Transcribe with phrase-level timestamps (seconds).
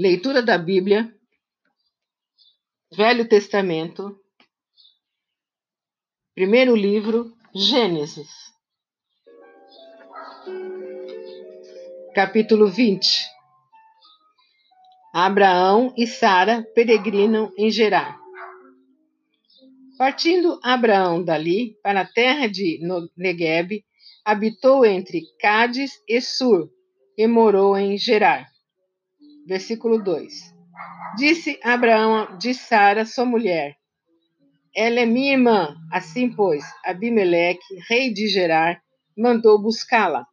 [0.00, 1.12] Leitura da Bíblia,
[2.96, 4.16] Velho Testamento,
[6.36, 8.28] primeiro livro, Gênesis,
[12.14, 13.08] capítulo 20.
[15.12, 18.20] Abraão e Sara peregrinam em Gerar.
[19.98, 22.78] Partindo Abraão dali para a terra de
[23.16, 23.84] Negueb,
[24.24, 26.70] habitou entre Cádiz e Sur
[27.16, 28.46] e morou em Gerar.
[29.48, 30.54] Versículo 2.
[31.16, 33.78] Disse Abraão de Sara, sua mulher:
[34.76, 35.74] Ela é minha irmã.
[35.90, 38.78] Assim, pois, Abimeleque, rei de Gerar,
[39.16, 40.26] mandou buscá-la.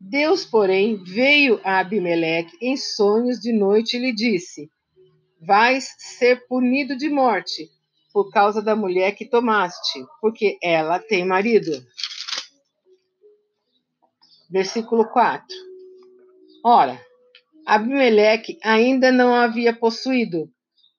[0.00, 4.70] Deus, porém, veio a Abimeleque em sonhos de noite e lhe disse:
[5.38, 7.68] Vais ser punido de morte
[8.14, 11.70] por causa da mulher que tomaste, porque ela tem marido.
[14.50, 15.46] Versículo 4.
[16.64, 17.05] Ora,
[17.66, 20.48] Abimeleque ainda não havia possuído.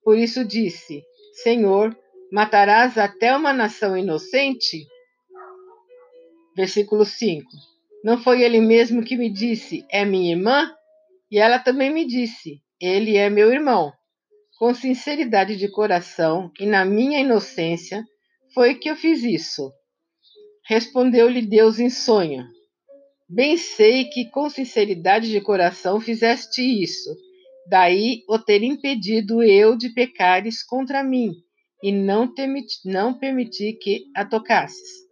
[0.04, 1.02] Por isso disse:
[1.42, 1.98] Senhor,
[2.30, 4.86] matarás até uma nação inocente?
[6.58, 7.48] Versículo 5.
[8.04, 10.70] Não foi ele mesmo que me disse: É minha irmã?
[11.32, 13.94] E ela também me disse: Ele é meu irmão.
[14.60, 18.04] Com sinceridade de coração e na minha inocência
[18.54, 19.72] foi que eu fiz isso.
[20.68, 22.44] Respondeu-lhe Deus em sonho:
[23.30, 27.14] Bem sei que com sinceridade de coração fizeste isso,
[27.70, 31.34] daí o ter impedido eu de pecares contra mim,
[31.84, 32.48] e não, te,
[32.86, 35.06] não que a tocasses.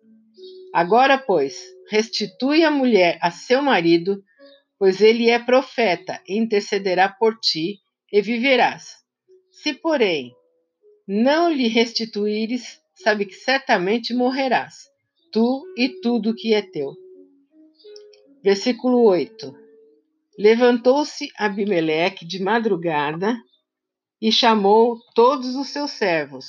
[0.73, 4.23] Agora, pois, restitui a mulher a seu marido,
[4.79, 7.79] pois ele é profeta, e intercederá por ti,
[8.13, 8.93] e viverás.
[9.51, 10.31] Se, porém,
[11.05, 14.89] não lhe restituíres, sabe que certamente morrerás,
[15.33, 17.04] tu e tudo que é teu.
[18.45, 19.57] Versículo 8.
[20.37, 23.35] Levantou-se Abimeleque de madrugada
[24.21, 26.45] e chamou todos os seus servos.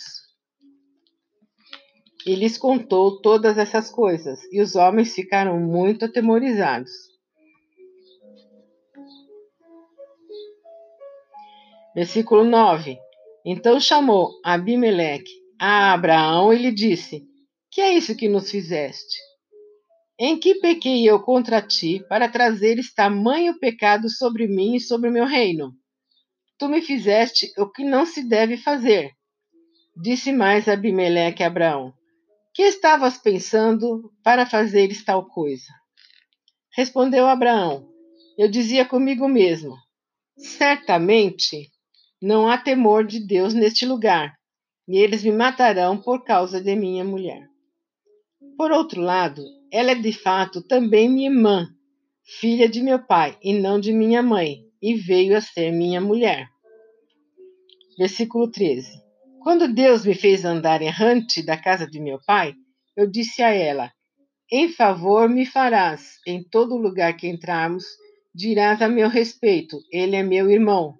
[2.26, 6.90] E lhes contou todas essas coisas, e os homens ficaram muito atemorizados.
[11.94, 12.98] Versículo 9.
[13.42, 17.26] Então chamou Abimeleque a Abraão e lhe disse:
[17.70, 19.16] Que é isso que nos fizeste?
[20.18, 25.12] Em que pequei eu contra ti para trazeres tamanho pecado sobre mim e sobre o
[25.12, 25.74] meu reino?
[26.58, 29.10] Tu me fizeste o que não se deve fazer.
[29.94, 31.92] Disse mais Abimeleque a Abraão:
[32.54, 35.70] Que estavas pensando para fazeres tal coisa?
[36.74, 37.86] Respondeu Abraão:
[38.38, 39.76] Eu dizia comigo mesmo:
[40.38, 41.70] Certamente
[42.22, 44.34] não há temor de Deus neste lugar,
[44.88, 47.46] e eles me matarão por causa de minha mulher.
[48.56, 51.68] Por outro lado, ela é de fato também minha irmã,
[52.40, 56.48] filha de meu pai e não de minha mãe, e veio a ser minha mulher.
[57.98, 58.88] Versículo 13.
[59.40, 62.54] Quando Deus me fez andar errante da casa de meu pai,
[62.96, 63.92] eu disse a ela:
[64.50, 67.84] Em favor me farás, em todo lugar que entrarmos,
[68.34, 70.94] dirás a meu respeito: Ele é meu irmão.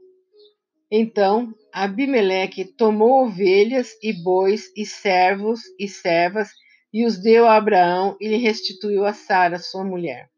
[0.90, 6.48] Então Abimeleque tomou ovelhas e bois e servos e servas
[6.96, 10.30] e os deu a Abraão e lhe restituiu a Sara, sua mulher.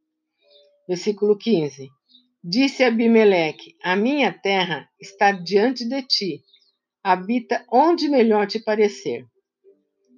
[0.89, 1.89] Versículo 15.
[2.43, 6.43] Disse Abimeleque: A minha terra está diante de ti.
[7.01, 9.25] Habita onde melhor te parecer.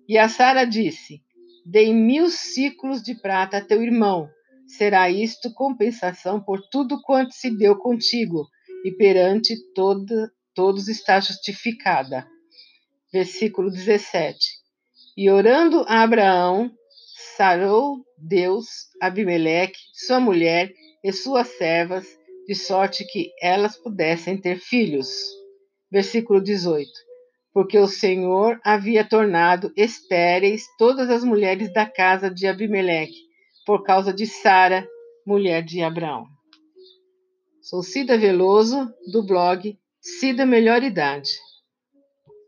[0.09, 1.21] E a Sara disse:
[1.67, 4.27] Dei mil ciclos de prata a teu irmão.
[4.67, 8.49] Será isto compensação por tudo quanto se deu contigo,
[8.83, 12.27] e perante toda, todos está justificada.
[13.13, 14.60] Versículo 17.
[15.17, 16.71] E orando a Abraão,
[17.37, 18.67] sarou Deus
[19.01, 20.73] Abimeleque, sua mulher
[21.03, 22.07] e suas servas,
[22.47, 25.09] de sorte que elas pudessem ter filhos.
[25.91, 26.89] Versículo 18.
[27.53, 33.19] Porque o Senhor havia tornado estéreis todas as mulheres da casa de Abimeleque,
[33.67, 34.87] por causa de Sara,
[35.27, 36.27] mulher de Abraão.
[37.63, 41.31] Sou Cida Veloso, do blog Cida Melhor Idade.